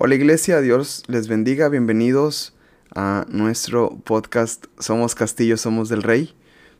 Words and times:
Hola 0.00 0.14
Iglesia, 0.14 0.60
Dios 0.60 1.02
les 1.08 1.26
bendiga, 1.26 1.68
bienvenidos 1.68 2.54
a 2.94 3.26
nuestro 3.28 3.98
podcast 4.04 4.66
Somos 4.78 5.16
Castillo, 5.16 5.56
Somos 5.56 5.88
del 5.88 6.04
Rey, 6.04 6.36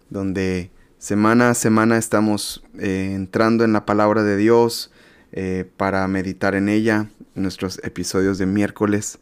donde 0.08 0.70
semana 0.98 1.50
a 1.50 1.54
semana 1.54 1.98
estamos 1.98 2.62
eh, 2.78 3.10
entrando 3.16 3.64
en 3.64 3.72
la 3.72 3.84
palabra 3.84 4.22
de 4.22 4.36
Dios 4.36 4.92
eh, 5.32 5.68
para 5.76 6.06
meditar 6.06 6.54
en 6.54 6.68
ella, 6.68 7.10
nuestros 7.34 7.80
episodios 7.82 8.38
de 8.38 8.46
miércoles. 8.46 9.18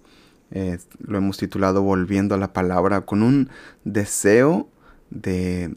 Eh, 0.51 0.77
lo 0.99 1.17
hemos 1.17 1.39
titulado 1.39 1.81
Volviendo 1.81 2.35
a 2.35 2.39
la 2.39 2.53
palabra 2.53 3.01
con 3.01 3.23
un 3.23 3.49
deseo 3.85 4.69
de, 5.09 5.75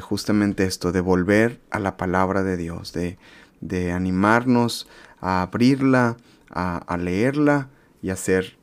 justamente 0.00 0.64
esto, 0.64 0.90
de 0.90 1.02
volver 1.02 1.60
a 1.70 1.78
la 1.78 1.96
palabra 1.96 2.42
de 2.42 2.56
Dios, 2.56 2.92
de 2.92 3.92
animarnos 3.92 4.88
a 5.20 5.42
abrirla, 5.42 6.16
a, 6.50 6.96
leerla 6.98 7.68
y 8.02 8.10
a 8.10 8.16
ser, 8.16 8.56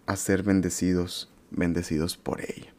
bendecidos, 0.44 1.30
bendecidos 1.52 2.18
por 2.18 2.42
ella. 2.42 2.74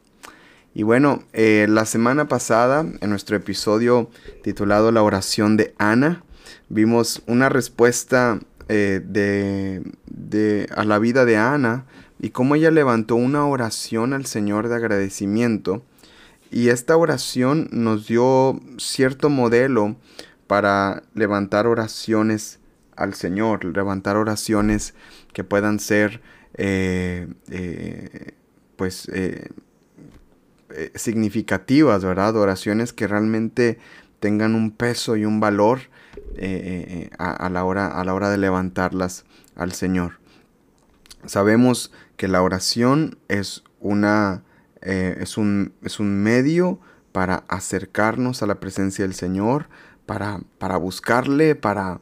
Y 0.73 0.83
bueno, 0.83 1.23
eh, 1.33 1.65
la 1.67 1.85
semana 1.85 2.27
pasada, 2.27 2.85
en 3.01 3.09
nuestro 3.09 3.35
episodio 3.35 4.09
titulado 4.43 4.91
La 4.91 5.01
oración 5.01 5.57
de 5.57 5.73
Ana, 5.77 6.23
vimos 6.69 7.23
una 7.25 7.49
respuesta 7.49 8.39
eh, 8.67 9.01
de, 9.03 9.81
de, 10.05 10.69
a 10.75 10.83
la 10.83 10.99
vida 10.99 11.25
de 11.25 11.37
Ana 11.37 11.85
y 12.19 12.29
cómo 12.29 12.55
ella 12.55 12.69
levantó 12.69 13.15
una 13.15 13.45
oración 13.45 14.13
al 14.13 14.25
Señor 14.25 14.67
de 14.67 14.75
agradecimiento. 14.75 15.83
Y 16.51 16.69
esta 16.69 16.97
oración 16.97 17.67
nos 17.71 18.07
dio 18.07 18.59
cierto 18.77 19.29
modelo 19.29 19.95
para 20.47 21.03
levantar 21.13 21.67
oraciones 21.67 22.58
al 22.99 23.13
Señor, 23.13 23.63
levantar 23.63 24.17
oraciones 24.17 24.93
que 25.33 25.43
puedan 25.43 25.79
ser 25.79 26.21
eh, 26.55 27.27
eh, 27.49 28.33
pues 28.75 29.07
eh, 29.13 29.49
significativas, 30.95 32.03
¿verdad? 32.03 32.35
Oraciones 32.35 32.91
que 32.91 33.07
realmente 33.07 33.79
tengan 34.19 34.53
un 34.53 34.71
peso 34.71 35.15
y 35.15 35.25
un 35.25 35.39
valor 35.39 35.79
a, 37.17 37.49
la 37.49 37.63
hora, 37.63 37.87
a 37.87 38.03
la 38.03 38.13
hora 38.13 38.29
de 38.29 38.37
levantarlas 38.37 39.25
al 39.55 39.71
Señor. 39.71 40.19
Sabemos 41.25 41.91
que 42.17 42.27
la 42.27 42.41
oración 42.41 43.17
es 43.29 43.63
una 43.79 44.43
es, 44.81 45.37
un, 45.37 45.73
es 45.83 45.99
un 45.99 46.21
medio 46.21 46.79
para 47.11 47.43
acercarnos 47.47 48.43
a 48.43 48.45
la 48.45 48.59
presencia 48.59 49.03
del 49.03 49.13
Señor, 49.13 49.67
para, 50.05 50.39
para 50.57 50.77
buscarle, 50.77 51.55
para, 51.55 51.99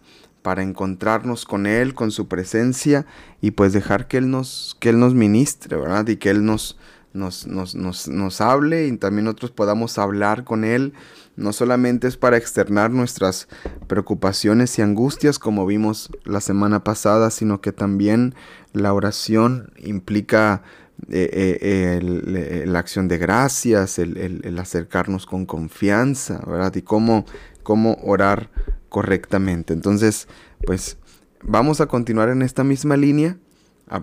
para 0.48 0.64
encontrarnos 0.64 1.44
con 1.44 1.66
Él, 1.66 1.94
con 1.94 2.10
su 2.10 2.30
presencia 2.30 3.06
y 3.42 3.52
pues 3.52 3.74
dejar 3.74 4.08
que 4.08 4.16
Él 4.16 4.32
nos, 4.32 4.78
que 4.80 4.88
Él 4.88 4.98
nos 4.98 5.14
ministre, 5.14 5.76
¿verdad? 5.76 6.08
Y 6.08 6.16
que 6.16 6.30
Él 6.30 6.46
nos, 6.46 6.78
nos, 7.12 7.46
nos, 7.48 7.76
nos, 8.08 8.40
hable 8.40 8.88
y 8.88 8.96
también 8.96 9.26
nosotros 9.26 9.52
podamos 9.52 9.98
hablar 9.98 10.46
con 10.46 10.64
Él. 10.64 10.94
No 11.36 11.52
solamente 11.52 12.08
es 12.08 12.16
para 12.16 12.38
externar 12.38 12.92
nuestras 12.92 13.50
preocupaciones 13.88 14.80
y 14.80 14.84
angustias 14.84 15.38
como 15.38 15.66
vimos 15.66 16.12
la 16.24 16.40
semana 16.40 16.82
pasada, 16.82 17.30
sino 17.30 17.60
que 17.60 17.74
también 17.74 18.34
la 18.72 18.94
oración 18.94 19.74
implica 19.76 20.64
eh, 21.10 21.60
eh, 21.62 22.64
la 22.66 22.80
acción 22.80 23.10
de 23.10 23.18
gracias, 23.18 24.00
el, 24.00 24.40
el, 24.46 24.60
acercarnos 24.60 25.26
con 25.26 25.46
confianza, 25.46 26.42
¿verdad? 26.48 26.74
Y 26.74 26.84
cómo, 26.84 27.26
cómo 27.64 27.98
orar 28.02 28.50
correctamente. 28.90 29.74
Entonces, 29.74 30.28
pues 30.66 30.98
vamos 31.42 31.82
a 31.82 31.88
continuar 31.88 32.30
en 32.30 32.42
esta 32.42 32.64
misma 32.64 32.98
línea 32.98 33.38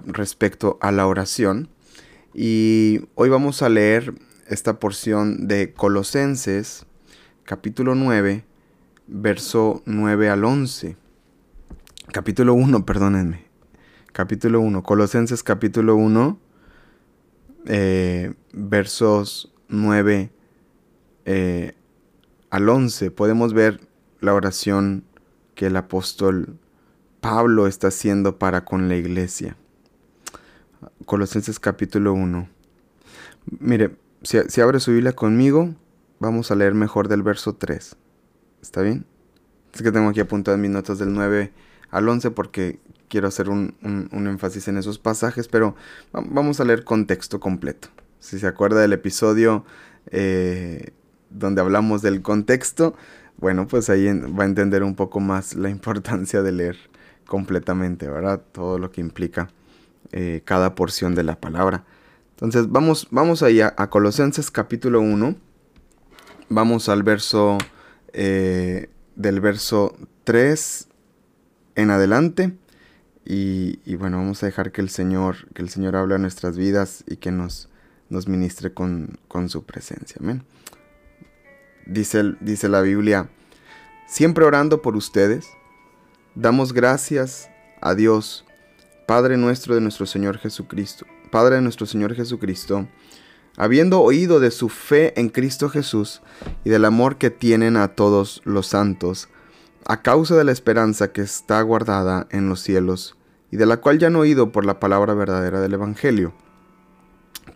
respecto 0.06 0.78
a 0.80 0.92
la 0.92 1.06
oración. 1.06 1.68
Y 2.32 3.06
hoy 3.14 3.28
vamos 3.28 3.62
a 3.62 3.68
leer 3.68 4.14
esta 4.48 4.78
porción 4.78 5.46
de 5.46 5.72
Colosenses, 5.72 6.86
capítulo 7.44 7.94
9, 7.94 8.44
verso 9.06 9.82
9 9.86 10.28
al 10.28 10.44
11. 10.44 10.96
Capítulo 12.12 12.54
1, 12.54 12.84
perdónenme. 12.84 13.44
Capítulo 14.12 14.60
1, 14.60 14.82
Colosenses 14.82 15.42
capítulo 15.42 15.96
1, 15.96 16.38
eh, 17.66 18.34
versos 18.52 19.52
9 19.68 20.30
eh, 21.24 21.74
al 22.50 22.68
11. 22.68 23.10
Podemos 23.10 23.54
ver 23.54 23.80
la 24.24 24.34
oración 24.34 25.04
que 25.54 25.66
el 25.66 25.76
apóstol 25.76 26.58
Pablo 27.20 27.66
está 27.66 27.88
haciendo 27.88 28.38
para 28.38 28.64
con 28.64 28.88
la 28.88 28.96
iglesia. 28.96 29.56
Colosenses 31.06 31.60
capítulo 31.60 32.12
1. 32.12 32.48
Mire, 33.60 33.96
si, 34.22 34.60
abre 34.60 34.80
su 34.80 34.92
Biblia 34.92 35.12
conmigo, 35.12 35.74
vamos 36.18 36.50
a 36.50 36.54
leer 36.54 36.74
mejor 36.74 37.08
del 37.08 37.22
verso 37.22 37.54
3. 37.54 37.96
¿Está 38.62 38.82
bien? 38.82 39.06
Es 39.72 39.82
que 39.82 39.92
tengo 39.92 40.08
aquí 40.08 40.20
apuntadas 40.20 40.58
mis 40.58 40.70
notas 40.70 40.98
del 40.98 41.12
9 41.12 41.52
al 41.90 42.08
11 42.08 42.30
porque 42.30 42.80
quiero 43.08 43.28
hacer 43.28 43.48
un, 43.48 43.74
énfasis 44.12 44.68
en 44.68 44.78
esos 44.78 44.98
pasajes, 44.98 45.48
pero 45.48 45.76
vamos 46.12 46.60
a 46.60 46.64
leer 46.64 46.84
contexto 46.84 47.40
completo. 47.40 47.88
Si 48.20 48.38
se 48.38 48.46
acuerda 48.46 48.80
del 48.80 48.94
episodio 48.94 49.64
eh, 50.10 50.92
donde 51.30 51.60
hablamos 51.60 52.00
del 52.02 52.22
contexto, 52.22 52.94
bueno, 53.36 53.66
pues 53.66 53.90
ahí 53.90 54.06
va 54.06 54.44
a 54.44 54.46
entender 54.46 54.82
un 54.82 54.94
poco 54.94 55.20
más 55.20 55.54
la 55.54 55.70
importancia 55.76 56.42
de 56.42 56.52
leer 56.52 56.76
completamente, 57.26 58.08
¿verdad? 58.08 58.42
Todo 58.52 58.78
lo 58.78 58.90
que 58.90 59.00
implica 59.00 59.50
eh, 60.12 60.42
cada 60.44 60.74
porción 60.74 61.14
de 61.14 61.24
la 61.24 61.40
palabra. 61.40 61.84
Entonces 62.30 62.70
vamos, 62.70 63.08
vamos 63.10 63.42
ahí 63.42 63.60
a, 63.60 63.74
Colosenses 63.90 64.50
capítulo 64.50 65.00
1. 65.00 65.36
Vamos 66.48 66.88
al 66.88 67.02
verso 67.02 67.58
eh, 68.12 68.90
del 69.16 69.40
verso 69.40 69.96
3 70.24 70.88
en 71.76 71.90
adelante. 71.90 72.56
Y, 73.26 73.80
y, 73.86 73.96
bueno, 73.96 74.18
vamos 74.18 74.42
a 74.42 74.46
dejar 74.46 74.70
que 74.70 74.82
el 74.82 74.90
Señor, 74.90 75.48
que 75.54 75.62
el 75.62 75.70
Señor 75.70 75.96
hable 75.96 76.14
a 76.14 76.18
nuestras 76.18 76.58
vidas 76.58 77.04
y 77.06 77.16
que 77.16 77.32
nos, 77.32 77.70
nos 78.10 78.28
ministre 78.28 78.74
con, 78.74 79.18
con 79.28 79.48
su 79.48 79.64
presencia. 79.64 80.16
Amén 80.20 80.42
dice, 81.86 82.34
dice 82.40 82.68
la 82.68 82.80
Biblia, 82.80 83.28
siempre 84.06 84.44
orando 84.44 84.82
por 84.82 84.96
ustedes, 84.96 85.46
damos 86.34 86.72
gracias 86.72 87.50
a 87.80 87.94
Dios, 87.94 88.44
Padre 89.06 89.36
nuestro 89.36 89.74
de 89.74 89.80
nuestro 89.80 90.06
Señor 90.06 90.38
Jesucristo, 90.38 91.06
Padre 91.30 91.56
de 91.56 91.62
nuestro 91.62 91.86
Señor 91.86 92.14
Jesucristo, 92.14 92.88
habiendo 93.56 94.00
oído 94.00 94.40
de 94.40 94.50
su 94.50 94.68
fe 94.68 95.18
en 95.20 95.28
Cristo 95.28 95.68
Jesús 95.68 96.22
y 96.64 96.70
del 96.70 96.84
amor 96.84 97.16
que 97.16 97.30
tienen 97.30 97.76
a 97.76 97.88
todos 97.88 98.40
los 98.44 98.66
santos, 98.66 99.28
a 99.86 100.02
causa 100.02 100.34
de 100.36 100.44
la 100.44 100.52
esperanza 100.52 101.12
que 101.12 101.20
está 101.20 101.60
guardada 101.62 102.26
en 102.30 102.48
los 102.48 102.60
cielos, 102.60 103.16
y 103.50 103.56
de 103.56 103.66
la 103.66 103.76
cual 103.76 103.98
ya 103.98 104.08
han 104.08 104.16
oído 104.16 104.50
por 104.50 104.64
la 104.64 104.80
palabra 104.80 105.14
verdadera 105.14 105.60
del 105.60 105.74
Evangelio, 105.74 106.32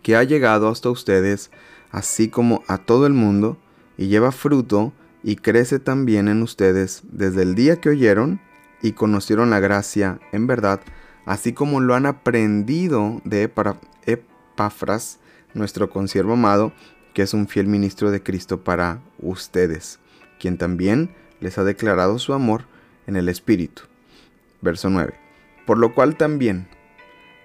que 0.03 0.15
ha 0.15 0.23
llegado 0.23 0.69
hasta 0.69 0.89
ustedes, 0.89 1.51
así 1.91 2.29
como 2.29 2.63
a 2.67 2.77
todo 2.77 3.05
el 3.05 3.13
mundo, 3.13 3.57
y 3.99 4.07
lleva 4.07 4.31
fruto 4.31 4.93
y 5.23 5.35
crece 5.35 5.77
también 5.77 6.29
en 6.29 6.41
ustedes 6.41 7.03
desde 7.11 7.41
el 7.41 7.53
día 7.53 7.81
que 7.81 7.89
oyeron 7.89 8.39
y 8.81 8.93
conocieron 8.93 9.49
la 9.49 9.59
gracia 9.59 10.21
en 10.31 10.47
verdad, 10.47 10.79
así 11.25 11.51
como 11.51 11.81
lo 11.81 11.95
han 11.95 12.05
aprendido 12.05 13.21
de 13.25 13.51
Epafras, 14.05 15.19
nuestro 15.53 15.89
consiervo 15.89 16.33
amado, 16.33 16.71
que 17.13 17.23
es 17.23 17.33
un 17.33 17.49
fiel 17.49 17.67
ministro 17.67 18.09
de 18.09 18.23
Cristo 18.23 18.63
para 18.63 19.01
ustedes, 19.19 19.99
quien 20.39 20.57
también 20.57 21.13
les 21.41 21.57
ha 21.57 21.65
declarado 21.65 22.19
su 22.19 22.33
amor 22.33 22.63
en 23.05 23.17
el 23.17 23.27
Espíritu. 23.27 23.81
Verso 24.61 24.89
9. 24.89 25.13
Por 25.65 25.77
lo 25.77 25.93
cual 25.93 26.15
también 26.15 26.69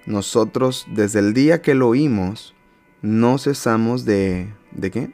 nosotros 0.06 0.86
desde 0.88 1.18
el 1.18 1.34
día 1.34 1.62
que 1.62 1.74
lo 1.74 1.88
oímos, 1.88 2.54
no 3.02 3.38
cesamos 3.38 4.04
de... 4.04 4.54
¿De 4.70 4.92
qué? 4.92 5.10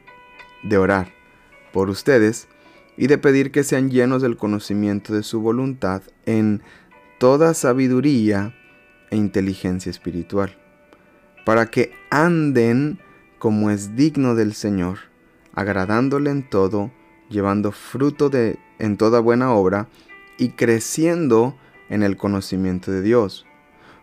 De 0.63 0.77
orar 0.77 1.20
por 1.73 1.91
ustedes 1.91 2.49
y 2.97 3.07
de 3.07 3.19
pedir 3.19 3.51
que 3.51 3.65
sean 3.65 3.91
llenos 3.91 4.23
del 4.23 4.37
conocimiento 4.37 5.15
de 5.15 5.23
su 5.23 5.41
voluntad 5.41 6.03
en 6.27 6.63
toda 7.19 7.55
sabiduría 7.55 8.55
e 9.11 9.17
inteligencia 9.17 9.91
espiritual, 9.91 10.57
para 11.45 11.67
que 11.67 11.93
anden 12.11 12.99
como 13.39 13.71
es 13.71 13.97
digno 13.97 14.35
del 14.35 14.55
Señor, 14.55 14.99
agradándole 15.55 16.31
en 16.31 16.49
todo, 16.49 16.91
llevando 17.29 17.73
fruto 17.73 18.29
de 18.29 18.59
en 18.79 18.97
toda 18.97 19.21
buena 19.21 19.53
obra 19.53 19.89
y 20.39 20.51
creciendo 20.51 21.57
en 21.89 22.03
el 22.03 22.17
conocimiento 22.17 22.91
de 22.91 23.03
Dios, 23.03 23.47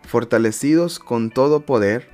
fortalecidos 0.06 0.98
con 0.98 1.30
todo 1.30 1.66
poder, 1.66 2.08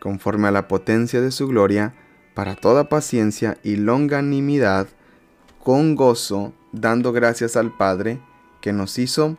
conforme 0.00 0.48
a 0.48 0.52
la 0.52 0.68
potencia 0.68 1.20
de 1.20 1.30
su 1.30 1.48
gloria, 1.48 1.94
para 2.34 2.56
toda 2.56 2.88
paciencia 2.88 3.58
y 3.62 3.76
longanimidad, 3.76 4.88
con 5.62 5.94
gozo, 5.94 6.52
dando 6.72 7.12
gracias 7.12 7.56
al 7.56 7.76
Padre 7.76 8.20
que 8.60 8.72
nos 8.72 8.98
hizo 8.98 9.36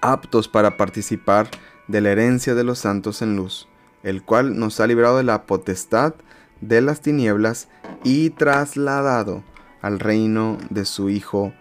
aptos 0.00 0.48
para 0.48 0.76
participar 0.76 1.48
de 1.88 2.00
la 2.00 2.10
herencia 2.10 2.54
de 2.54 2.64
los 2.64 2.78
santos 2.78 3.22
en 3.22 3.36
luz, 3.36 3.68
el 4.02 4.22
cual 4.22 4.58
nos 4.58 4.80
ha 4.80 4.86
librado 4.86 5.18
de 5.18 5.24
la 5.24 5.44
potestad 5.44 6.14
de 6.60 6.80
las 6.80 7.00
tinieblas 7.00 7.68
y 8.04 8.30
trasladado 8.30 9.42
al 9.80 10.00
reino 10.00 10.58
de 10.70 10.84
su 10.84 11.10
Hijo, 11.10 11.52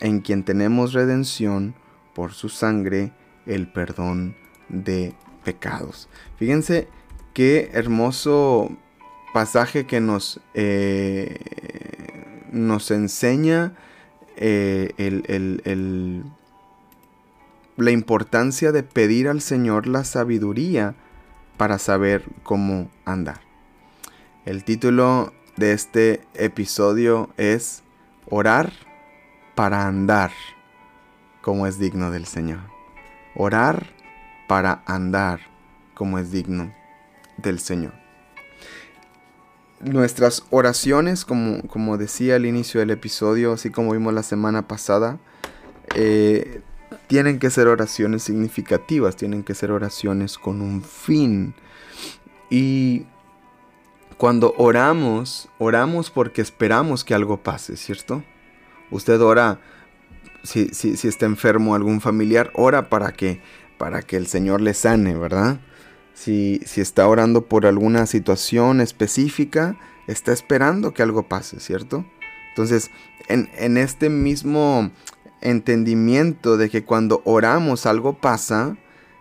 en 0.00 0.20
quien 0.20 0.44
tenemos 0.44 0.92
redención 0.92 1.74
por 2.14 2.32
su 2.32 2.48
sangre, 2.48 3.12
el 3.46 3.70
perdón 3.70 4.36
de 4.68 5.14
pecados. 5.44 6.08
Fíjense 6.36 6.88
qué 7.34 7.70
hermoso 7.72 8.70
pasaje 9.32 9.86
que 9.86 10.00
nos, 10.00 10.40
eh, 10.54 11.38
nos 12.52 12.90
enseña 12.90 13.72
eh, 14.36 14.92
el, 14.98 16.24
la 17.76 17.90
importancia 17.90 18.70
de 18.72 18.82
pedir 18.82 19.28
al 19.28 19.40
Señor 19.40 19.86
la 19.86 20.04
sabiduría 20.04 20.94
para 21.56 21.78
saber 21.78 22.24
cómo 22.42 22.90
andar. 23.04 23.40
El 24.44 24.64
título 24.64 25.32
de 25.56 25.72
este 25.72 26.22
episodio 26.34 27.30
es 27.36 27.82
Orar 28.28 28.72
para 29.54 29.86
andar 29.86 30.32
como 31.40 31.66
es 31.66 31.78
digno 31.78 32.10
del 32.10 32.26
Señor. 32.26 32.60
Orar 33.34 33.86
para 34.48 34.82
andar 34.86 35.40
como 35.94 36.18
es 36.18 36.30
digno 36.30 36.72
del 37.36 37.58
Señor. 37.58 38.01
Nuestras 39.82 40.44
oraciones, 40.50 41.24
como, 41.24 41.62
como 41.68 41.98
decía 41.98 42.36
al 42.36 42.46
inicio 42.46 42.80
del 42.80 42.90
episodio, 42.90 43.52
así 43.52 43.70
como 43.70 43.92
vimos 43.92 44.14
la 44.14 44.22
semana 44.22 44.68
pasada, 44.68 45.18
eh, 45.96 46.60
tienen 47.08 47.38
que 47.38 47.50
ser 47.50 47.66
oraciones 47.66 48.22
significativas, 48.22 49.16
tienen 49.16 49.42
que 49.42 49.54
ser 49.54 49.72
oraciones 49.72 50.38
con 50.38 50.60
un 50.60 50.82
fin. 50.82 51.54
Y 52.48 53.06
cuando 54.16 54.54
oramos, 54.56 55.48
oramos 55.58 56.10
porque 56.10 56.42
esperamos 56.42 57.02
que 57.02 57.14
algo 57.14 57.42
pase, 57.42 57.76
¿cierto? 57.76 58.22
Usted 58.90 59.20
ora, 59.20 59.60
si, 60.44 60.68
si, 60.68 60.96
si 60.96 61.08
está 61.08 61.26
enfermo 61.26 61.74
algún 61.74 62.00
familiar, 62.00 62.52
ora 62.54 62.88
para 62.88 63.12
que, 63.12 63.40
para 63.78 64.02
que 64.02 64.16
el 64.16 64.26
Señor 64.26 64.60
le 64.60 64.74
sane, 64.74 65.16
¿verdad? 65.16 65.60
Si, 66.14 66.60
está 66.76 67.08
orando 67.08 67.46
por 67.46 67.66
alguna 67.66 68.06
situación 68.06 68.80
específica, 68.80 69.76
está 70.06 70.32
esperando 70.32 70.92
que 70.92 71.02
algo 71.02 71.24
pase, 71.28 71.60
¿cierto? 71.60 72.04
Entonces, 72.50 72.90
en, 73.28 73.50
en 73.56 73.76
este 73.76 74.08
mismo 74.08 74.90
entendimiento 75.40 76.56
de 76.56 76.70
que 76.70 76.84
cuando 76.84 77.22
oramos 77.24 77.86
algo 77.86 78.14
pasa, 78.14 78.76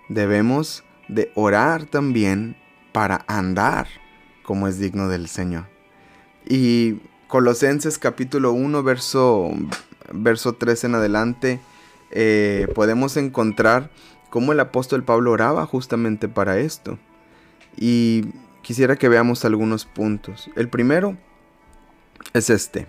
debemos 0.10 0.84
de 1.08 1.32
orar 1.36 1.86
también 1.86 2.56
para 2.92 3.24
andar 3.28 3.88
como 4.44 4.68
es 4.68 4.80
digno 4.80 5.08
del 5.08 5.28
Señor. 5.28 5.66
Y 6.46 7.00
Colosenses 7.28 7.98
capítulo 7.98 8.52
1, 8.52 8.84
verso, 8.84 9.52
verso 10.12 10.54
3 10.54 10.84
en 10.84 10.96
adelante, 10.96 11.62
eh, 12.12 12.68
podemos 12.76 13.16
encontrar 13.16 13.90
cómo 14.32 14.54
el 14.54 14.60
apóstol 14.60 15.04
Pablo 15.04 15.32
oraba 15.32 15.68
justamente 15.68 16.28
para 16.28 16.58
esto. 16.58 16.98
Y 17.78 18.34
quisiera 18.64 18.96
que 18.96 19.10
veamos 19.10 19.46
algunos 19.46 19.86
puntos. 19.86 20.50
El 20.56 20.70
primero 20.70 21.18
es 22.34 22.50
este. 22.50 22.88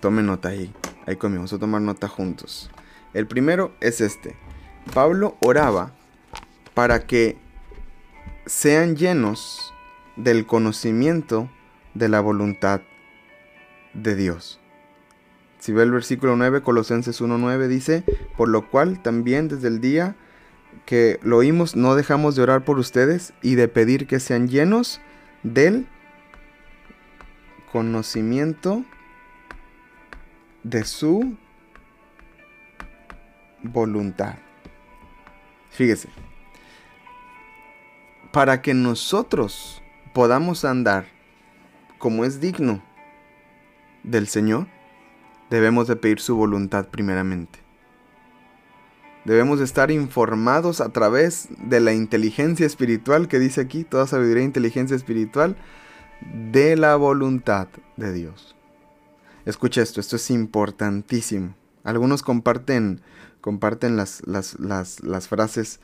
Tome 0.00 0.22
nota 0.22 0.48
ahí. 0.48 0.72
Ahí 1.06 1.14
conmigo. 1.14 1.40
Vamos 1.40 1.52
a 1.52 1.58
tomar 1.58 1.82
nota 1.82 2.08
juntos. 2.08 2.70
El 3.14 3.28
primero 3.28 3.72
es 3.80 4.00
este. 4.00 4.34
Pablo 4.92 5.36
oraba 5.40 5.92
para 6.74 7.06
que 7.06 7.36
sean 8.46 8.96
llenos 8.96 9.74
del 10.16 10.46
conocimiento 10.46 11.50
de 11.92 12.08
la 12.08 12.20
voluntad 12.20 12.80
de 13.92 14.16
Dios. 14.16 14.60
Si 15.58 15.72
ve 15.72 15.82
el 15.82 15.90
versículo 15.90 16.36
9, 16.36 16.62
Colosenses 16.62 17.20
1.9 17.20 17.66
dice, 17.68 18.02
por 18.38 18.48
lo 18.48 18.70
cual 18.70 19.02
también 19.02 19.48
desde 19.48 19.68
el 19.68 19.82
día 19.82 20.16
que 20.86 21.20
lo 21.22 21.38
oímos 21.38 21.76
no 21.76 21.94
dejamos 21.94 22.34
de 22.34 22.42
orar 22.42 22.64
por 22.64 22.78
ustedes 22.78 23.32
y 23.42 23.54
de 23.54 23.68
pedir 23.68 24.06
que 24.06 24.20
sean 24.20 24.48
llenos 24.48 25.00
del 25.42 25.86
conocimiento 27.70 28.84
de 30.62 30.84
su 30.84 31.36
voluntad. 33.62 34.34
Fíjese, 35.70 36.08
para 38.32 38.60
que 38.60 38.74
nosotros 38.74 39.82
podamos 40.12 40.64
andar 40.64 41.06
como 41.98 42.24
es 42.24 42.40
digno 42.40 42.82
del 44.02 44.26
Señor, 44.26 44.66
debemos 45.50 45.86
de 45.86 45.96
pedir 45.96 46.20
su 46.20 46.36
voluntad 46.36 46.88
primeramente. 46.88 47.69
Debemos 49.24 49.60
estar 49.60 49.90
informados 49.90 50.80
a 50.80 50.88
través 50.88 51.48
de 51.58 51.80
la 51.80 51.92
inteligencia 51.92 52.66
espiritual 52.66 53.28
que 53.28 53.38
dice 53.38 53.60
aquí, 53.60 53.84
toda 53.84 54.06
sabiduría 54.06 54.42
e 54.42 54.46
inteligencia 54.46 54.96
espiritual, 54.96 55.56
de 56.50 56.76
la 56.76 56.96
voluntad 56.96 57.68
de 57.96 58.12
Dios. 58.12 58.56
Escucha 59.44 59.82
esto, 59.82 60.00
esto 60.00 60.16
es 60.16 60.30
importantísimo. 60.30 61.54
Algunos 61.84 62.22
comparten, 62.22 63.02
comparten 63.40 63.96
las, 63.96 64.22
las, 64.26 65.28
frases 65.28 65.80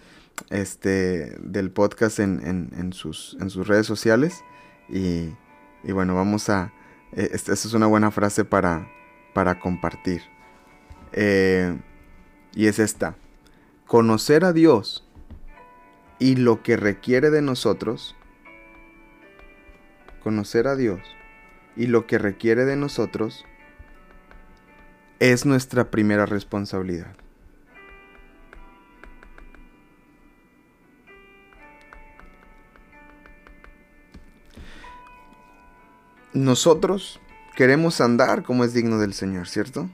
este, 0.50 1.36
del 1.40 1.70
podcast 1.70 2.18
en, 2.20 2.92
sus, 2.92 3.36
en 3.40 3.50
sus 3.50 3.66
redes 3.66 3.86
sociales. 3.86 4.44
Y, 4.88 5.30
bueno, 5.90 6.14
vamos 6.14 6.48
a... 6.48 6.72
E, 7.12 7.30
esta, 7.32 7.52
es 7.52 7.72
una 7.74 7.86
buena 7.86 8.10
frase 8.10 8.44
para, 8.44 8.88
para 9.34 9.58
compartir. 9.58 10.22
Eh, 11.12 11.78
y 12.54 12.66
es 12.66 12.78
esta. 12.78 13.16
Conocer 13.86 14.44
a 14.44 14.52
Dios 14.52 15.04
y 16.18 16.34
lo 16.34 16.64
que 16.64 16.76
requiere 16.76 17.30
de 17.30 17.40
nosotros. 17.40 18.16
Conocer 20.24 20.66
a 20.66 20.74
Dios 20.74 21.00
y 21.76 21.86
lo 21.86 22.08
que 22.08 22.18
requiere 22.18 22.64
de 22.64 22.74
nosotros 22.74 23.44
es 25.20 25.46
nuestra 25.46 25.88
primera 25.92 26.26
responsabilidad. 26.26 27.14
Nosotros 36.32 37.20
queremos 37.54 38.00
andar 38.00 38.42
como 38.42 38.64
es 38.64 38.74
digno 38.74 38.98
del 38.98 39.14
Señor, 39.14 39.46
¿cierto? 39.46 39.88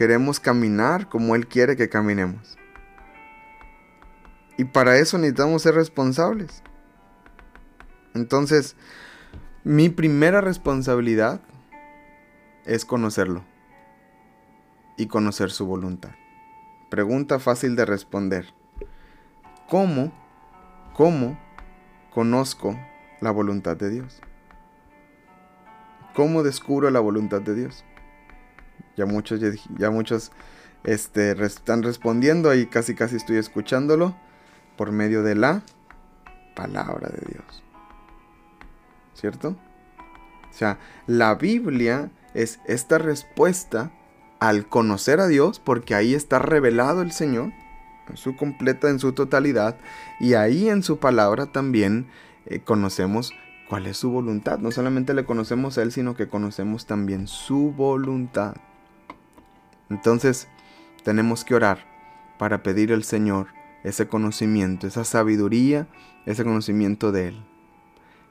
Queremos 0.00 0.40
caminar 0.40 1.10
como 1.10 1.34
Él 1.34 1.46
quiere 1.46 1.76
que 1.76 1.90
caminemos. 1.90 2.56
Y 4.56 4.64
para 4.64 4.96
eso 4.96 5.18
necesitamos 5.18 5.60
ser 5.60 5.74
responsables. 5.74 6.62
Entonces, 8.14 8.76
mi 9.62 9.90
primera 9.90 10.40
responsabilidad 10.40 11.42
es 12.64 12.86
conocerlo 12.86 13.44
y 14.96 15.06
conocer 15.06 15.50
su 15.50 15.66
voluntad. 15.66 16.12
Pregunta 16.88 17.38
fácil 17.38 17.76
de 17.76 17.84
responder. 17.84 18.54
¿Cómo, 19.68 20.14
cómo 20.94 21.38
conozco 22.14 22.74
la 23.20 23.32
voluntad 23.32 23.76
de 23.76 23.90
Dios? 23.90 24.22
¿Cómo 26.14 26.42
descubro 26.42 26.88
la 26.88 27.00
voluntad 27.00 27.42
de 27.42 27.54
Dios? 27.54 27.84
Ya 29.00 29.06
muchos, 29.06 29.40
ya 29.78 29.90
muchos 29.90 30.30
este, 30.84 31.30
están 31.42 31.82
respondiendo 31.82 32.54
y 32.54 32.66
casi 32.66 32.94
casi 32.94 33.16
estoy 33.16 33.38
escuchándolo 33.38 34.14
por 34.76 34.92
medio 34.92 35.22
de 35.22 35.36
la 35.36 35.62
palabra 36.54 37.08
de 37.08 37.22
Dios. 37.32 37.62
¿Cierto? 39.14 39.56
O 40.50 40.52
sea, 40.52 40.78
la 41.06 41.34
Biblia 41.34 42.10
es 42.34 42.60
esta 42.66 42.98
respuesta 42.98 43.90
al 44.38 44.68
conocer 44.68 45.18
a 45.20 45.28
Dios, 45.28 45.60
porque 45.60 45.94
ahí 45.94 46.14
está 46.14 46.38
revelado 46.38 47.00
el 47.00 47.12
Señor, 47.12 47.52
en 48.06 48.18
su 48.18 48.36
completa, 48.36 48.90
en 48.90 48.98
su 48.98 49.12
totalidad, 49.14 49.78
y 50.20 50.34
ahí 50.34 50.68
en 50.68 50.82
su 50.82 50.98
palabra 50.98 51.46
también 51.46 52.06
eh, 52.44 52.60
conocemos 52.60 53.32
cuál 53.70 53.86
es 53.86 53.96
su 53.96 54.10
voluntad. 54.10 54.58
No 54.58 54.70
solamente 54.72 55.14
le 55.14 55.24
conocemos 55.24 55.78
a 55.78 55.82
Él, 55.82 55.90
sino 55.90 56.14
que 56.14 56.28
conocemos 56.28 56.84
también 56.84 57.28
su 57.28 57.72
voluntad. 57.72 58.56
Entonces, 59.90 60.48
tenemos 61.04 61.44
que 61.44 61.54
orar 61.54 61.86
para 62.38 62.62
pedir 62.62 62.92
al 62.92 63.04
Señor 63.04 63.48
ese 63.84 64.08
conocimiento, 64.08 64.86
esa 64.86 65.04
sabiduría, 65.04 65.88
ese 66.26 66.44
conocimiento 66.44 67.12
de 67.12 67.28
Él. 67.28 67.44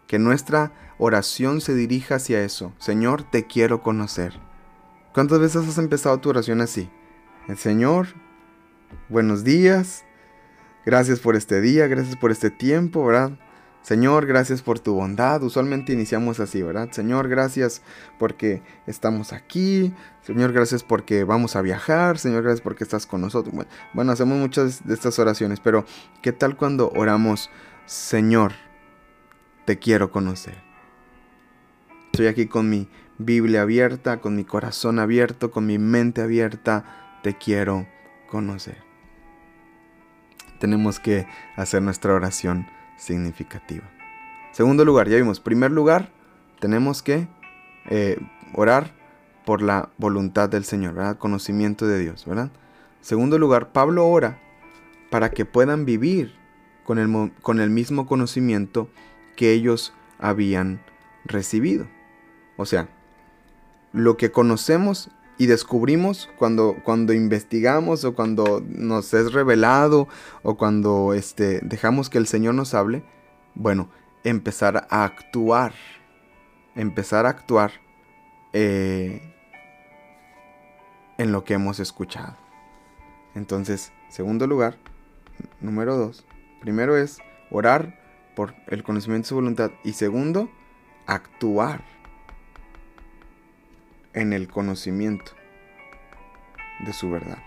Que 0.07 0.17
nuestra 0.17 0.71
oración 0.97 1.61
se 1.61 1.75
dirija 1.75 2.15
hacia 2.15 2.43
eso. 2.43 2.73
Señor, 2.79 3.23
te 3.23 3.45
quiero 3.45 3.83
conocer. 3.83 4.39
¿Cuántas 5.13 5.39
veces 5.39 5.67
has 5.67 5.77
empezado 5.77 6.19
tu 6.19 6.29
oración 6.29 6.61
así? 6.61 6.89
El 7.47 7.57
Señor, 7.57 8.07
buenos 9.09 9.43
días, 9.43 10.05
Gracias 10.85 11.19
por 11.19 11.35
este 11.35 11.61
día, 11.61 11.87
gracias 11.87 12.15
por 12.15 12.31
este 12.31 12.49
tiempo, 12.49 13.05
¿verdad? 13.05 13.37
Señor, 13.81 14.25
gracias 14.25 14.61
por 14.61 14.79
tu 14.79 14.93
bondad. 14.93 15.41
Usualmente 15.41 15.93
iniciamos 15.93 16.39
así, 16.39 16.61
¿verdad? 16.61 16.91
Señor, 16.91 17.27
gracias 17.29 17.81
porque 18.17 18.61
estamos 18.85 19.33
aquí. 19.33 19.93
Señor, 20.21 20.51
gracias 20.51 20.83
porque 20.83 21.23
vamos 21.23 21.55
a 21.55 21.61
viajar. 21.61 22.17
Señor, 22.19 22.43
gracias 22.43 22.61
porque 22.61 22.83
estás 22.83 23.05
con 23.05 23.21
nosotros. 23.21 23.55
Bueno, 23.93 24.11
hacemos 24.11 24.37
muchas 24.37 24.85
de 24.85 24.93
estas 24.93 25.17
oraciones, 25.17 25.59
pero 25.59 25.85
¿qué 26.21 26.33
tal 26.33 26.57
cuando 26.57 26.91
oramos, 26.91 27.49
Señor, 27.85 28.51
te 29.65 29.79
quiero 29.79 30.11
conocer? 30.11 30.61
Estoy 32.11 32.27
aquí 32.27 32.47
con 32.47 32.69
mi 32.69 32.89
Biblia 33.17 33.61
abierta, 33.61 34.19
con 34.19 34.35
mi 34.35 34.43
corazón 34.43 34.99
abierto, 34.99 35.51
con 35.51 35.65
mi 35.65 35.79
mente 35.79 36.21
abierta. 36.21 37.19
Te 37.23 37.37
quiero 37.37 37.87
conocer. 38.29 38.77
Tenemos 40.59 40.99
que 40.99 41.25
hacer 41.55 41.81
nuestra 41.81 42.13
oración 42.13 42.67
significativa. 42.99 43.89
Segundo 44.51 44.85
lugar, 44.85 45.07
ya 45.09 45.17
vimos, 45.17 45.39
primer 45.39 45.71
lugar, 45.71 46.11
tenemos 46.59 47.01
que 47.01 47.27
eh, 47.89 48.19
orar 48.53 48.93
por 49.45 49.61
la 49.61 49.89
voluntad 49.97 50.49
del 50.49 50.65
Señor, 50.65 50.93
¿verdad? 50.93 51.17
Conocimiento 51.17 51.87
de 51.87 51.97
Dios, 51.97 52.25
¿verdad? 52.25 52.51
Segundo 53.01 53.39
lugar, 53.39 53.71
Pablo 53.71 54.07
ora 54.07 54.39
para 55.09 55.31
que 55.31 55.45
puedan 55.45 55.85
vivir 55.85 56.35
con 56.83 56.99
el, 56.99 57.31
con 57.41 57.59
el 57.59 57.69
mismo 57.69 58.05
conocimiento 58.05 58.89
que 59.35 59.53
ellos 59.53 59.93
habían 60.19 60.81
recibido. 61.25 61.87
O 62.57 62.65
sea, 62.65 62.89
lo 63.93 64.17
que 64.17 64.31
conocemos 64.31 65.09
y 65.39 65.45
descubrimos 65.45 66.29
cuando, 66.37 66.75
cuando 66.83 67.13
investigamos 67.13 68.03
o 68.03 68.13
cuando 68.13 68.61
nos 68.67 69.13
es 69.13 69.31
revelado 69.31 70.09
o 70.43 70.57
cuando 70.57 71.13
este, 71.13 71.61
dejamos 71.63 72.09
que 72.09 72.17
el 72.17 72.27
Señor 72.27 72.55
nos 72.55 72.73
hable, 72.73 73.03
bueno, 73.55 73.89
empezar 74.25 74.85
a 74.89 75.05
actuar, 75.05 75.73
empezar 76.75 77.25
a 77.25 77.29
actuar 77.29 77.71
eh, 78.51 79.33
en 81.17 81.31
lo 81.31 81.45
que 81.45 81.53
hemos 81.53 81.79
escuchado. 81.79 82.35
Entonces, 83.33 83.93
segundo 84.09 84.45
lugar, 84.45 84.77
número 85.61 85.95
dos, 85.95 86.25
primero 86.59 86.97
es 86.97 87.19
orar 87.49 87.97
por 88.35 88.55
el 88.67 88.83
conocimiento 88.83 89.23
de 89.23 89.29
su 89.29 89.35
voluntad 89.35 89.71
y 89.85 89.93
segundo, 89.93 90.49
actuar 91.05 91.81
en 94.19 94.33
el 94.33 94.47
conocimiento 94.47 95.31
de 96.85 96.93
su 96.93 97.09
verdad. 97.09 97.37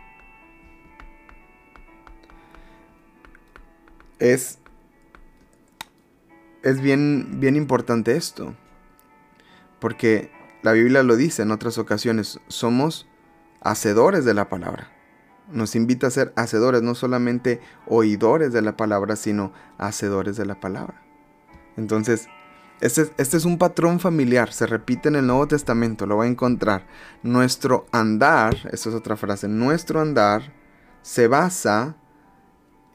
Es, 4.19 4.59
es 6.63 6.81
bien, 6.81 7.41
bien 7.41 7.57
importante 7.57 8.17
esto, 8.17 8.55
porque 9.81 10.31
la 10.63 10.73
Biblia 10.73 11.03
lo 11.03 11.17
dice 11.17 11.43
en 11.43 11.51
otras 11.51 11.77
ocasiones, 11.79 12.41
somos 12.49 13.09
hacedores 13.61 14.25
de 14.25 14.35
la 14.35 14.49
palabra. 14.49 14.91
Nos 15.51 15.75
invita 15.75 16.07
a 16.07 16.11
ser 16.11 16.33
hacedores, 16.37 16.83
no 16.83 16.95
solamente 16.95 17.61
oidores 17.87 18.53
de 18.53 18.63
la 18.63 18.77
palabra, 18.77 19.17
sino 19.17 19.53
hacedores 19.77 20.37
de 20.37 20.47
la 20.47 20.61
palabra. 20.61 21.03
Entonces, 21.77 22.29
este, 22.83 23.13
este, 23.17 23.37
es 23.37 23.45
un 23.45 23.59
patrón 23.59 24.01
familiar, 24.01 24.53
se 24.53 24.67
repite 24.67 25.09
en 25.09 25.15
el 25.15 25.29
Nuevo 25.29 25.47
Testamento, 25.47 26.05
lo 26.05 26.17
va 26.17 26.25
a 26.25 26.27
encontrar. 26.27 26.85
Nuestro 27.23 27.87
andar, 27.93 28.57
esta 28.73 28.89
es 28.89 28.95
otra 28.97 29.17
frase, 29.17 29.47
nuestro 29.47 30.01
andar 30.01 30.53
se 31.03 31.29
basa 31.29 31.95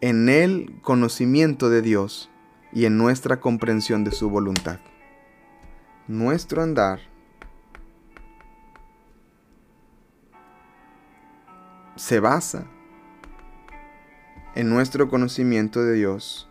en 0.02 0.28
el 0.28 0.82
conocimiento 0.82 1.70
de 1.70 1.82
Dios 1.82 2.30
y 2.74 2.84
en 2.84 2.98
nuestra 2.98 3.40
comprensión 3.40 4.04
de 4.04 4.12
su 4.12 4.30
voluntad. 4.30 4.80
Nuestro 6.10 6.62
andar 6.62 7.00
se 11.96 12.20
basa 12.20 12.66
en 14.54 14.70
nuestro 14.70 15.08
conocimiento 15.08 15.82
de 15.82 15.94
Dios 15.94 16.50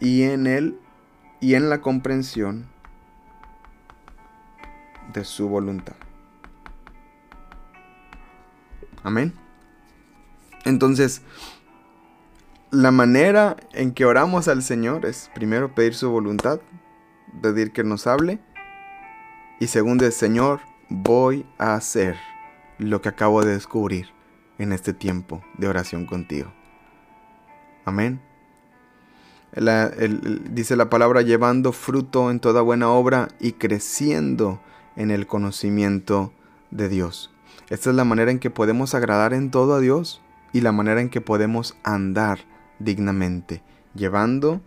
y 0.00 0.22
en 0.22 0.46
él 0.46 0.78
y 1.40 1.54
en 1.54 1.70
la 1.70 1.80
comprensión 1.80 2.66
de 5.12 5.24
su 5.24 5.48
voluntad. 5.48 5.94
Amén. 9.02 9.32
Entonces, 10.64 11.22
la 12.70 12.90
manera 12.90 13.56
en 13.72 13.92
que 13.92 14.04
oramos 14.04 14.48
al 14.48 14.62
Señor 14.62 15.06
es 15.06 15.30
primero 15.34 15.74
pedir 15.74 15.94
su 15.94 16.10
voluntad, 16.10 16.60
pedir 17.40 17.72
que 17.72 17.84
nos 17.84 18.06
hable, 18.06 18.40
y 19.60 19.68
segundo 19.68 20.04
es, 20.06 20.14
Señor, 20.14 20.60
voy 20.88 21.46
a 21.58 21.74
hacer 21.74 22.16
lo 22.78 23.00
que 23.00 23.08
acabo 23.08 23.44
de 23.44 23.52
descubrir 23.52 24.10
en 24.58 24.72
este 24.72 24.92
tiempo 24.92 25.42
de 25.56 25.68
oración 25.68 26.04
contigo. 26.04 26.52
Amén 27.84 28.27
dice 29.54 30.76
la 30.76 30.90
palabra 30.90 31.22
llevando 31.22 31.72
fruto 31.72 32.30
en 32.30 32.40
toda 32.40 32.62
buena 32.62 32.90
obra 32.90 33.28
y 33.40 33.52
creciendo 33.52 34.60
en 34.96 35.10
el 35.10 35.26
conocimiento 35.26 36.32
de 36.70 36.88
Dios. 36.88 37.30
Esta 37.70 37.90
es 37.90 37.96
la 37.96 38.04
manera 38.04 38.30
en 38.30 38.38
que 38.38 38.50
podemos 38.50 38.94
agradar 38.94 39.32
en 39.32 39.50
todo 39.50 39.74
a 39.74 39.80
Dios 39.80 40.20
y 40.52 40.60
la 40.60 40.72
manera 40.72 41.00
en 41.00 41.10
que 41.10 41.20
podemos 41.20 41.76
andar 41.82 42.40
dignamente, 42.78 43.62
llevando 43.94 44.60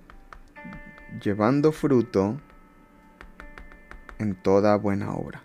llevando 1.19 1.71
fruto 1.71 2.39
en 4.17 4.35
toda 4.35 4.75
buena 4.77 5.13
obra 5.13 5.43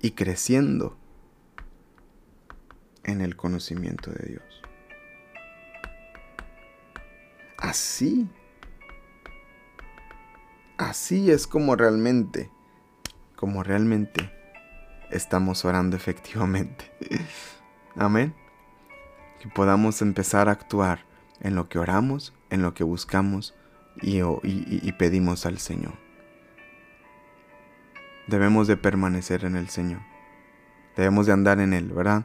y 0.00 0.12
creciendo 0.12 0.96
en 3.04 3.20
el 3.20 3.36
conocimiento 3.36 4.10
de 4.12 4.28
Dios. 4.28 4.62
Así 7.56 8.28
Así 10.78 11.32
es 11.32 11.48
como 11.48 11.74
realmente, 11.74 12.52
como 13.34 13.64
realmente 13.64 14.30
estamos 15.10 15.64
orando 15.64 15.96
efectivamente. 15.96 16.92
Amén. 17.96 18.32
Que 19.40 19.48
podamos 19.48 20.02
empezar 20.02 20.48
a 20.48 20.52
actuar 20.52 21.04
en 21.40 21.56
lo 21.56 21.68
que 21.68 21.80
oramos, 21.80 22.32
en 22.50 22.62
lo 22.62 22.74
que 22.74 22.84
buscamos 22.84 23.56
y, 24.00 24.22
pedimos 24.92 25.46
al 25.46 25.58
Señor. 25.58 25.94
Debemos 28.28 28.68
de 28.68 28.76
permanecer 28.76 29.44
en 29.44 29.56
el 29.56 29.68
Señor. 29.70 30.02
Debemos 30.96 31.26
de 31.26 31.32
andar 31.32 31.58
en 31.58 31.72
Él, 31.72 31.90
¿verdad? 31.90 32.24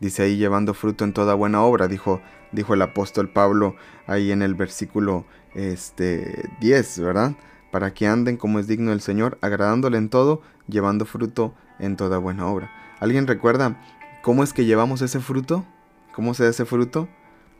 Dice 0.00 0.22
ahí 0.22 0.38
llevando 0.38 0.72
fruto 0.72 1.04
en 1.04 1.12
toda 1.12 1.34
buena 1.34 1.62
obra, 1.62 1.86
dijo, 1.86 2.22
dijo 2.50 2.72
el 2.72 2.80
apóstol 2.80 3.28
Pablo 3.28 3.76
ahí 4.06 4.32
en 4.32 4.40
el 4.40 4.54
versículo 4.54 5.26
este, 5.54 6.48
10, 6.60 7.00
¿verdad? 7.00 7.36
Para 7.74 7.92
que 7.92 8.06
anden 8.06 8.36
como 8.36 8.60
es 8.60 8.68
digno 8.68 8.92
del 8.92 9.00
Señor, 9.00 9.36
agradándole 9.40 9.98
en 9.98 10.08
todo, 10.08 10.42
llevando 10.68 11.06
fruto 11.06 11.56
en 11.80 11.96
toda 11.96 12.18
buena 12.18 12.46
obra. 12.46 12.70
¿Alguien 13.00 13.26
recuerda 13.26 13.82
cómo 14.22 14.44
es 14.44 14.52
que 14.52 14.64
llevamos 14.64 15.02
ese 15.02 15.18
fruto? 15.18 15.66
¿Cómo 16.14 16.34
se 16.34 16.44
da 16.44 16.50
ese 16.50 16.66
fruto? 16.66 17.08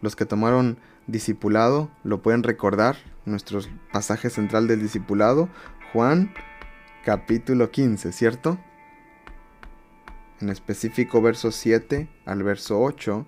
Los 0.02 0.14
que 0.14 0.24
tomaron 0.24 0.78
discipulado 1.08 1.90
lo 2.04 2.22
pueden 2.22 2.44
recordar, 2.44 2.96
nuestro 3.24 3.58
pasaje 3.92 4.30
central 4.30 4.68
del 4.68 4.82
discipulado, 4.82 5.48
Juan 5.92 6.32
capítulo 7.04 7.72
15, 7.72 8.12
¿cierto? 8.12 8.56
En 10.40 10.48
específico 10.48 11.22
verso 11.22 11.50
7 11.50 12.08
al 12.24 12.44
verso 12.44 12.80
8, 12.80 13.26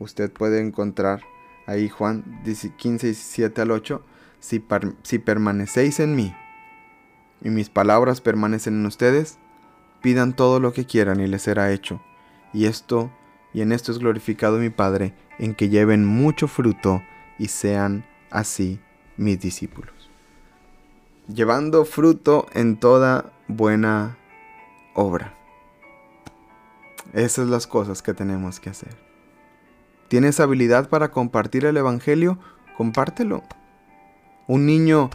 usted 0.00 0.32
puede 0.32 0.60
encontrar 0.60 1.20
ahí 1.68 1.88
Juan 1.88 2.42
15 2.76 3.10
y 3.10 3.14
7 3.14 3.62
al 3.62 3.70
8 3.70 4.04
si, 4.46 5.18
permanecéis 5.18 5.98
en 6.00 6.14
mí 6.14 6.34
y 7.42 7.50
mis 7.50 7.68
palabras 7.68 8.20
permanecen 8.20 8.74
en 8.74 8.86
ustedes, 8.86 9.38
pidan 10.02 10.34
todo 10.34 10.60
lo 10.60 10.72
que 10.72 10.86
quieran 10.86 11.20
y 11.20 11.26
les 11.26 11.42
será 11.42 11.72
hecho. 11.72 12.00
Y 12.52 12.66
esto, 12.66 13.10
y 13.52 13.60
en 13.60 13.72
esto 13.72 13.92
es 13.92 13.98
glorificado 13.98 14.58
mi 14.58 14.70
Padre, 14.70 15.14
en 15.38 15.54
que 15.54 15.68
lleven 15.68 16.06
mucho 16.06 16.48
fruto 16.48 17.02
y 17.38 17.48
sean 17.48 18.06
así 18.30 18.80
mis 19.16 19.40
discípulos. 19.40 19.94
Llevando 21.28 21.84
fruto 21.84 22.46
en 22.54 22.76
toda 22.76 23.32
buena 23.48 24.16
obra. 24.94 25.34
Esas 27.12 27.32
son 27.32 27.50
las 27.50 27.66
cosas 27.66 28.00
que 28.00 28.14
tenemos 28.14 28.60
que 28.60 28.70
hacer. 28.70 28.96
¿Tienes 30.08 30.38
habilidad 30.38 30.88
para 30.88 31.10
compartir 31.10 31.64
el 31.64 31.76
Evangelio? 31.76 32.38
Compártelo. 32.76 33.42
Un 34.48 34.66
niño 34.66 35.10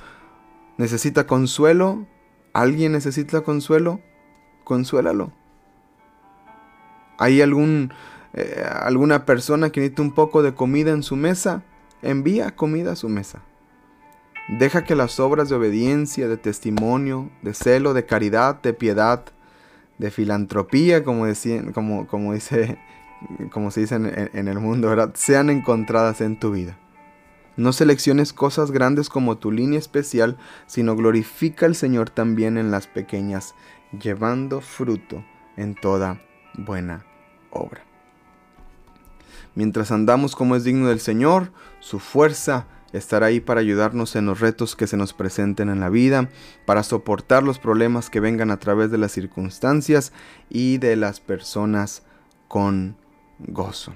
necesita 0.78 1.28
consuelo, 1.28 2.06
alguien 2.54 2.92
necesita 2.92 3.42
consuelo, 3.42 4.02
consuélalo. 4.64 5.32
¿Hay 7.18 7.42
algún 7.42 7.92
eh, 8.34 8.64
alguna 8.66 9.26
persona 9.26 9.72
que 9.72 9.82
necesita 9.82 10.02
un 10.02 10.14
poco 10.14 10.42
de 10.42 10.54
comida 10.54 10.92
en 10.92 11.04
su 11.04 11.16
mesa, 11.16 11.64
envía 12.02 12.56
comida 12.56 12.94
a 12.94 12.96
su 12.96 13.10
mesa. 13.10 13.42
Deja 14.48 14.84
que 14.84 14.96
las 14.96 15.20
obras 15.20 15.50
de 15.50 15.56
obediencia, 15.56 16.28
de 16.28 16.38
testimonio, 16.38 17.30
de 17.42 17.54
celo, 17.54 17.94
de 17.94 18.06
caridad, 18.06 18.62
de 18.62 18.74
piedad, 18.74 19.26
de 19.98 20.12
filantropía, 20.12 21.04
como, 21.04 21.26
decían, 21.26 21.74
como, 21.74 22.08
como, 22.08 22.34
dice, 22.34 22.78
como 23.52 23.70
se 23.72 23.82
dice 23.82 23.96
en, 23.96 24.48
el 24.48 24.60
mundo, 24.60 25.12
sean 25.14 25.50
encontradas 25.50 26.22
en 26.22 26.40
tu 26.40 26.52
vida. 26.52 26.78
No 27.62 27.74
selecciones 27.74 28.34
cosas 28.34 28.72
grandes 28.72 29.08
como 29.08 29.38
tu 29.38 29.52
línea 29.52 29.78
especial, 29.78 30.36
sino 30.66 30.96
glorifica 30.96 31.68
al 31.68 31.76
Señor 31.76 32.10
también 32.10 32.58
en 32.58 32.72
las 32.72 32.88
pequeñas, 32.88 33.54
llevando 34.02 34.62
fruto 34.62 35.24
en 35.58 35.76
toda 35.76 36.24
buena 36.56 37.06
obra. 37.52 37.84
Mientras 39.54 39.92
andamos 39.92 40.36
como 40.36 40.56
es 40.56 40.64
digno 40.64 40.88
del 40.88 41.00
Señor, 41.00 41.52
su 41.82 42.00
fuerza 42.00 42.66
estará 42.94 43.28
ahí 43.28 43.40
para 43.40 43.60
ayudarnos 43.60 44.16
en 44.16 44.26
los 44.26 44.40
retos 44.40 44.76
que 44.76 44.88
se 44.88 44.98
nos 44.98 45.14
presenten 45.14 45.70
en 45.70 45.82
la 45.82 45.90
vida, 45.90 46.30
para 46.66 46.82
soportar 46.82 47.44
los 47.44 47.60
problemas 47.60 48.10
que 48.10 48.20
vengan 48.20 48.50
a 48.50 48.58
través 48.58 48.90
de 48.90 48.98
las 48.98 49.12
circunstancias 49.12 50.14
y 50.50 50.80
de 50.80 50.96
las 50.96 51.20
personas 51.20 52.02
con 52.48 52.98
gozo. 53.38 53.94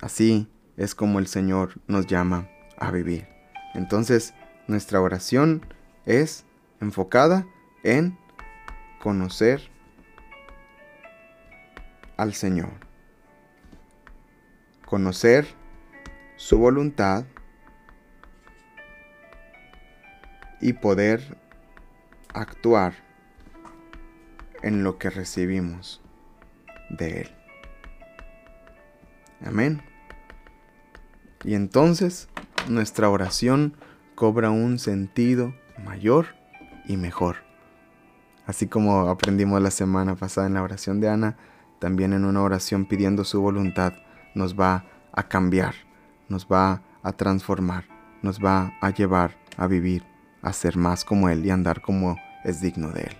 Así 0.00 0.48
es 0.76 0.96
como 0.96 1.20
el 1.20 1.28
Señor 1.28 1.78
nos 1.86 2.08
llama 2.08 2.48
a 2.84 2.90
vivir. 2.90 3.26
Entonces, 3.74 4.34
nuestra 4.66 5.00
oración 5.00 5.66
es 6.06 6.44
enfocada 6.80 7.46
en 7.82 8.18
conocer 9.00 9.70
al 12.16 12.34
Señor. 12.34 12.72
Conocer 14.84 15.46
su 16.36 16.58
voluntad 16.58 17.24
y 20.60 20.72
poder 20.74 21.36
actuar 22.32 22.94
en 24.62 24.82
lo 24.82 24.98
que 24.98 25.10
recibimos 25.10 26.00
de 26.90 27.22
Él. 27.22 27.30
Amén. 29.44 29.82
Y 31.44 31.54
entonces 31.54 32.28
nuestra 32.68 33.08
oración 33.08 33.74
cobra 34.14 34.50
un 34.50 34.78
sentido 34.78 35.54
mayor 35.84 36.26
y 36.86 36.96
mejor. 36.96 37.36
Así 38.46 38.66
como 38.66 39.08
aprendimos 39.08 39.60
la 39.62 39.70
semana 39.70 40.14
pasada 40.16 40.46
en 40.46 40.54
la 40.54 40.62
oración 40.62 41.00
de 41.00 41.08
Ana, 41.08 41.36
también 41.78 42.12
en 42.12 42.24
una 42.24 42.42
oración 42.42 42.86
pidiendo 42.86 43.24
su 43.24 43.40
voluntad 43.40 43.94
nos 44.34 44.58
va 44.58 44.84
a 45.12 45.28
cambiar, 45.28 45.74
nos 46.28 46.46
va 46.46 46.82
a 47.02 47.12
transformar, 47.12 47.84
nos 48.22 48.38
va 48.38 48.74
a 48.80 48.90
llevar 48.90 49.36
a 49.56 49.66
vivir, 49.66 50.04
a 50.42 50.52
ser 50.52 50.76
más 50.76 51.04
como 51.04 51.28
Él 51.28 51.44
y 51.44 51.50
andar 51.50 51.80
como 51.80 52.16
es 52.44 52.60
digno 52.60 52.90
de 52.90 53.02
Él. 53.02 53.16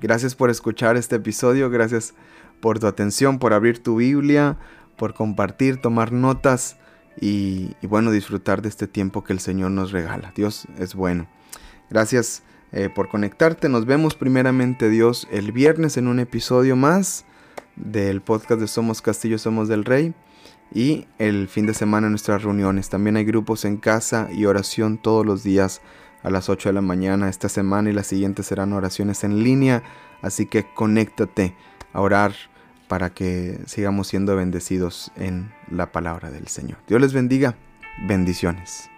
Gracias 0.00 0.34
por 0.34 0.50
escuchar 0.50 0.96
este 0.96 1.16
episodio, 1.16 1.70
gracias 1.70 2.14
por 2.60 2.78
tu 2.78 2.86
atención, 2.86 3.38
por 3.38 3.52
abrir 3.52 3.82
tu 3.82 3.96
Biblia, 3.96 4.56
por 4.96 5.14
compartir, 5.14 5.80
tomar 5.80 6.12
notas 6.12 6.76
y, 7.20 7.74
bueno, 7.82 8.10
disfrutar 8.10 8.62
de 8.62 8.68
este 8.68 8.86
tiempo 8.86 9.24
que 9.24 9.32
el 9.32 9.40
Señor 9.40 9.70
nos 9.70 9.92
regala. 9.92 10.32
Dios 10.34 10.66
es 10.78 10.94
bueno. 10.94 11.26
Gracias 11.90 12.42
eh, 12.72 12.88
por 12.88 13.08
conectarte. 13.08 13.68
Nos 13.68 13.86
vemos 13.86 14.14
primeramente 14.14 14.88
Dios 14.88 15.28
el 15.30 15.52
viernes 15.52 15.96
en 15.96 16.08
un 16.08 16.20
episodio 16.20 16.74
más 16.76 17.24
del 17.76 18.22
podcast 18.22 18.60
de 18.60 18.66
Somos 18.66 19.02
Castillo, 19.02 19.38
Somos 19.38 19.68
del 19.68 19.84
Rey. 19.84 20.14
Y 20.74 21.06
el 21.18 21.48
fin 21.48 21.66
de 21.66 21.74
semana 21.74 22.06
en 22.06 22.12
nuestras 22.12 22.42
reuniones. 22.42 22.88
También 22.88 23.16
hay 23.16 23.24
grupos 23.24 23.66
en 23.66 23.76
casa 23.76 24.28
y 24.32 24.46
oración 24.46 24.96
todos 24.96 25.26
los 25.26 25.42
días 25.42 25.82
a 26.22 26.30
las 26.30 26.48
8 26.48 26.70
de 26.70 26.72
la 26.72 26.80
mañana. 26.80 27.28
Esta 27.28 27.50
semana 27.50 27.90
y 27.90 27.92
la 27.92 28.04
siguiente 28.04 28.42
serán 28.42 28.72
oraciones 28.72 29.22
en 29.22 29.44
línea. 29.44 29.82
Así 30.22 30.46
que 30.46 30.64
conéctate 30.72 31.54
a 31.92 32.00
orar 32.00 32.32
para 32.88 33.10
que 33.10 33.58
sigamos 33.66 34.08
siendo 34.08 34.36
bendecidos 34.36 35.10
en 35.16 35.52
la 35.70 35.92
palabra 35.92 36.30
del 36.30 36.48
Señor. 36.48 36.78
Dios 36.86 37.00
les 37.00 37.12
bendiga. 37.12 37.56
Bendiciones. 38.06 38.91